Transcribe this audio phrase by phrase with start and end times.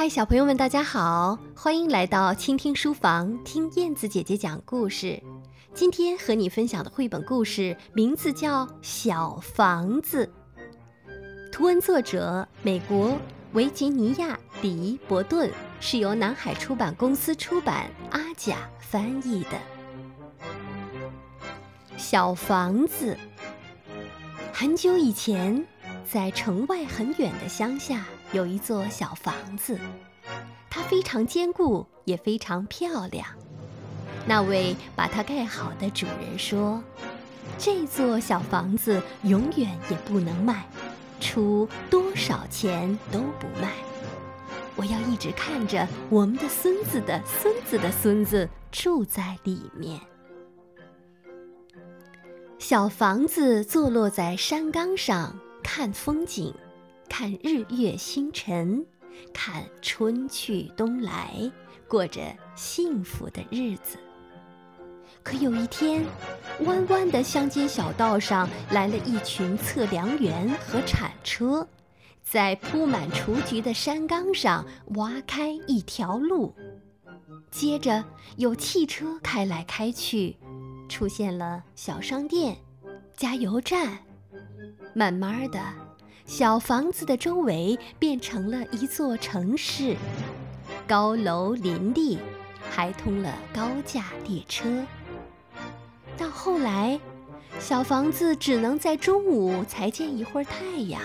[0.00, 1.38] 嗨，小朋友们，大家好！
[1.54, 5.22] 欢迎来到倾听书房，听燕子姐姐讲故事。
[5.74, 10.32] 今天和你分享的绘本故事名字叫《小房子》，
[11.52, 13.14] 图文作者美国
[13.52, 15.50] 维吉尼亚·迪伯顿，
[15.80, 19.60] 是由南海出版公司出版，阿甲翻译的。
[21.98, 23.14] 小房子，
[24.50, 25.62] 很久以前。
[26.10, 29.78] 在城外很远的乡下，有一座小房子，
[30.70, 33.26] 它非常坚固，也非常漂亮。
[34.26, 36.82] 那位把它盖好的主人说
[37.58, 40.64] ：“这座小房子永远也不能卖，
[41.20, 43.72] 出多少钱都不卖。
[44.76, 50.00] 我要一直看着我们的孙子的孙子的孙子住在里面。”
[52.60, 55.36] 小房子坐落在山岗上。
[55.62, 56.52] 看风景，
[57.10, 58.86] 看日月星辰，
[59.34, 61.50] 看春去冬来，
[61.88, 62.22] 过着
[62.54, 63.98] 幸福的日子。
[65.24, 66.04] 可有一天，
[66.60, 71.66] 弯弯的乡间小道上来了一群测量员和铲车，
[72.22, 74.64] 在铺满雏菊的山岗上
[74.94, 76.54] 挖开一条路。
[77.50, 78.02] 接着
[78.36, 80.36] 有汽车开来开去，
[80.88, 82.56] 出现了小商店、
[83.16, 83.98] 加油站。
[84.94, 85.60] 慢慢的，
[86.30, 89.96] 小房子的周围变成了一座城市，
[90.86, 92.20] 高楼林立，
[92.70, 94.86] 还通了高架列车。
[96.16, 97.00] 到后来，
[97.58, 101.02] 小房子只能在中午才见一会儿太阳，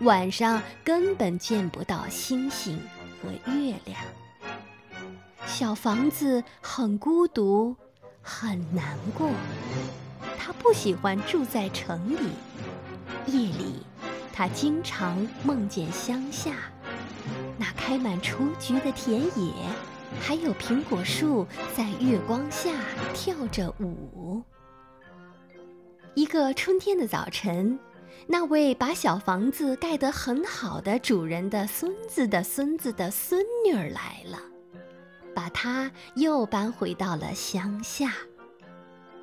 [0.00, 2.80] 晚上根本见不到星星
[3.22, 4.00] 和月亮。
[5.44, 7.76] 小房子很孤独，
[8.22, 9.28] 很难过，
[10.38, 12.30] 他不喜欢住在城里。
[13.26, 13.82] 夜里，
[14.32, 16.54] 他经常梦见乡下
[17.58, 19.52] 那开满雏菊的田野，
[20.20, 21.46] 还有苹果树
[21.76, 22.70] 在月光下
[23.12, 24.42] 跳着舞。
[26.14, 27.78] 一个春天的早晨，
[28.26, 34.38] 那位把小房子盖得很好的主人的孙子的孙子的孙女儿来了，
[35.34, 38.12] 把他又搬回到了乡下。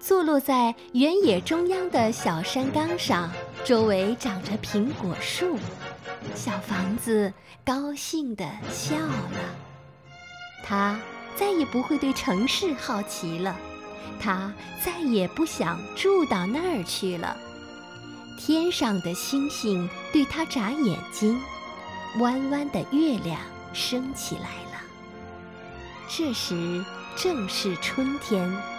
[0.00, 3.30] 坐落在原野中央的小山岗上，
[3.64, 5.58] 周围长着苹果树。
[6.34, 7.32] 小房子
[7.64, 9.40] 高兴地笑了。
[10.64, 10.98] 它
[11.36, 13.56] 再也不会对城市好奇了，
[14.20, 17.36] 它再也不想住到那儿去了。
[18.38, 21.40] 天上的星星对它眨眼睛，
[22.18, 23.40] 弯弯的月亮
[23.72, 24.80] 升起来了。
[26.08, 26.84] 这时
[27.16, 28.77] 正是春天。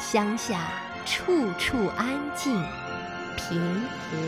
[0.00, 0.58] 乡下
[1.04, 1.22] 处
[1.58, 2.52] 处安静
[3.36, 3.60] 平
[4.10, 4.18] 和。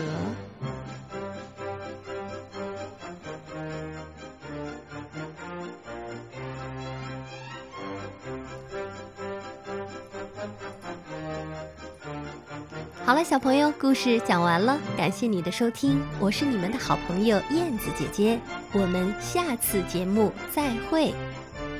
[13.05, 18.39] 好了，小朋友，故事讲完了，感谢你的收听，我是你们的好朋友燕子姐姐，
[18.71, 21.13] 我们下次节目再会，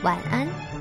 [0.03, 0.72] 晚安。